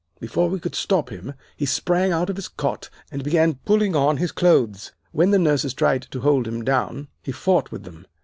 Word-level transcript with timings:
"Before 0.19 0.49
we 0.49 0.59
could 0.59 0.73
stop 0.73 1.11
him 1.11 1.33
he 1.55 1.67
sprang 1.67 2.11
out 2.11 2.27
of 2.31 2.35
his 2.35 2.47
cot 2.47 2.89
and 3.11 3.23
began 3.23 3.59
pulling 3.65 3.95
on 3.95 4.17
his 4.17 4.31
clothes. 4.31 4.93
When 5.11 5.29
the 5.29 5.37
nurses 5.37 5.75
tried 5.75 6.07
to 6.09 6.21
hold 6.21 6.47
him 6.47 6.63
down, 6.63 7.09
he 7.21 7.31
fought 7.31 7.71
with 7.71 7.83
them. 7.83 8.07